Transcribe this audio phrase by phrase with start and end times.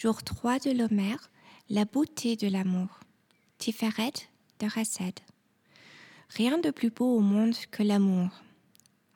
[0.00, 1.28] Jour 3 de l'Homère,
[1.70, 3.00] la beauté de l'amour.
[3.58, 4.12] Tiferet
[4.60, 5.18] de Rased.
[6.28, 8.28] Rien de plus beau au monde que l'amour.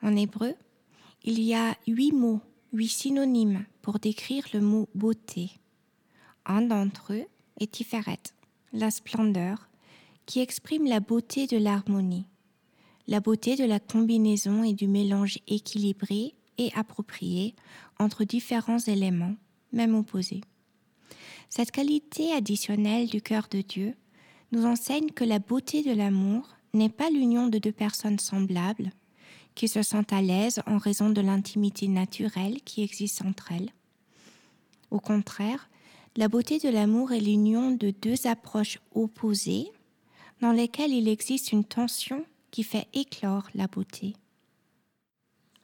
[0.01, 0.55] En hébreu,
[1.23, 2.41] il y a huit mots,
[2.73, 5.51] huit synonymes pour décrire le mot beauté.
[6.45, 7.27] Un d'entre eux
[7.61, 8.19] est Tiferet,
[8.73, 9.69] la splendeur,
[10.25, 12.25] qui exprime la beauté de l'harmonie,
[13.07, 17.55] la beauté de la combinaison et du mélange équilibré et approprié
[17.99, 19.37] entre différents éléments,
[19.71, 20.41] même opposés.
[21.55, 23.93] Cette qualité additionnelle du cœur de Dieu
[24.51, 28.89] nous enseigne que la beauté de l'amour n'est pas l'union de deux personnes semblables,
[29.53, 33.69] qui se sentent à l'aise en raison de l'intimité naturelle qui existe entre elles.
[34.89, 35.69] Au contraire,
[36.15, 39.67] la beauté de l'amour est l'union de deux approches opposées
[40.41, 44.15] dans lesquelles il existe une tension qui fait éclore la beauté.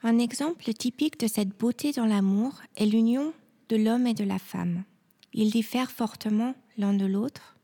[0.04, 3.32] Un exemple typique de cette beauté dans l'amour est l'union
[3.68, 4.84] de l'homme et de la femme.
[5.32, 7.56] Ils diffèrent fortement l'un de l'autre,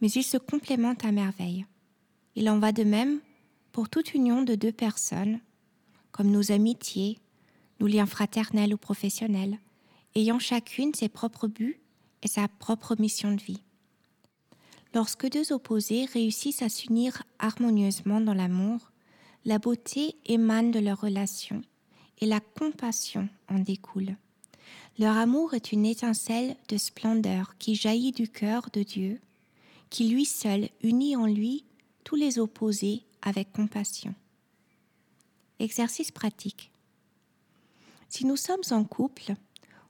[0.00, 1.66] mais ils se complémentent à merveille.
[2.34, 3.20] Il en va de même
[3.72, 5.40] pour toute union de deux personnes,
[6.10, 7.18] comme nos amitiés,
[7.80, 9.58] nos liens fraternels ou professionnels,
[10.14, 11.80] ayant chacune ses propres buts
[12.22, 13.62] et sa propre mission de vie.
[14.94, 18.90] Lorsque deux opposés réussissent à s'unir harmonieusement dans l'amour,
[19.44, 21.62] la beauté émane de leur relation
[22.18, 24.16] et la compassion en découle.
[24.98, 29.20] Leur amour est une étincelle de splendeur qui jaillit du cœur de Dieu,
[29.90, 31.64] qui lui seul unit en lui
[32.04, 34.14] tous les opposés avec compassion.
[35.58, 36.72] Exercice pratique.
[38.08, 39.34] Si nous sommes en couple,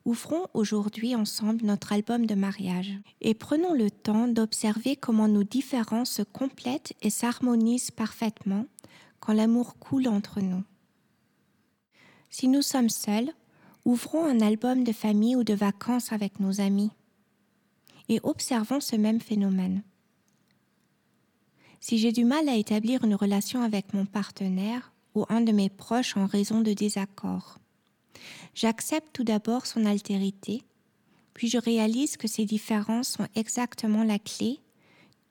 [0.04, 6.10] ouvrons aujourd'hui ensemble notre album de mariage et prenons le temps d'observer comment nos différences
[6.10, 8.66] se complètent et s'harmonisent parfaitement
[9.20, 10.62] quand l'amour coule entre nous.
[12.30, 13.32] Si nous sommes seuls,
[13.84, 16.90] ouvrons un album de famille ou de vacances avec nos amis
[18.08, 19.82] et observons ce même phénomène.
[21.80, 25.68] Si j'ai du mal à établir une relation avec mon partenaire ou un de mes
[25.68, 27.58] proches en raison de désaccords,
[28.54, 30.62] j'accepte tout d'abord son altérité,
[31.34, 34.60] puis je réalise que ces différences sont exactement la clé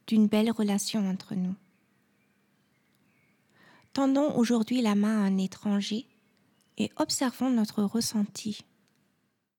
[0.07, 1.55] d'une belle relation entre nous.
[3.93, 6.05] Tendons aujourd'hui la main à un étranger
[6.81, 8.65] et observons notre ressenti.